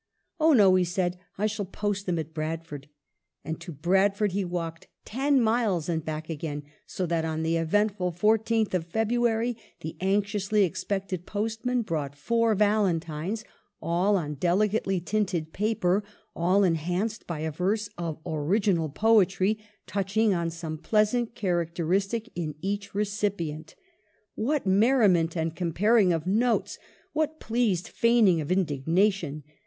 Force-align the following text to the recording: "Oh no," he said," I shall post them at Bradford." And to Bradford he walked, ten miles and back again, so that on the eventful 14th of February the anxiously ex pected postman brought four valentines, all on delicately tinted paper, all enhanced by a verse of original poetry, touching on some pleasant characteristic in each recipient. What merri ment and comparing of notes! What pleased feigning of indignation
"Oh 0.39 0.53
no," 0.53 0.73
he 0.73 0.83
said," 0.83 1.19
I 1.37 1.45
shall 1.45 1.63
post 1.65 2.07
them 2.07 2.17
at 2.17 2.33
Bradford." 2.33 2.89
And 3.45 3.61
to 3.61 3.71
Bradford 3.71 4.31
he 4.31 4.43
walked, 4.43 4.87
ten 5.05 5.39
miles 5.39 5.87
and 5.87 6.03
back 6.03 6.27
again, 6.27 6.63
so 6.87 7.05
that 7.05 7.23
on 7.23 7.43
the 7.43 7.55
eventful 7.57 8.13
14th 8.13 8.73
of 8.73 8.87
February 8.87 9.55
the 9.81 9.95
anxiously 10.01 10.65
ex 10.65 10.83
pected 10.83 11.27
postman 11.27 11.83
brought 11.83 12.15
four 12.17 12.55
valentines, 12.55 13.43
all 13.79 14.15
on 14.17 14.33
delicately 14.33 14.99
tinted 14.99 15.53
paper, 15.53 16.03
all 16.35 16.63
enhanced 16.63 17.27
by 17.27 17.41
a 17.41 17.51
verse 17.51 17.87
of 17.95 18.17
original 18.25 18.89
poetry, 18.89 19.59
touching 19.85 20.33
on 20.33 20.49
some 20.49 20.79
pleasant 20.79 21.35
characteristic 21.35 22.27
in 22.33 22.55
each 22.59 22.95
recipient. 22.95 23.75
What 24.33 24.65
merri 24.65 25.09
ment 25.09 25.37
and 25.37 25.55
comparing 25.55 26.11
of 26.11 26.25
notes! 26.25 26.79
What 27.13 27.39
pleased 27.39 27.87
feigning 27.87 28.41
of 28.41 28.51
indignation 28.51 29.43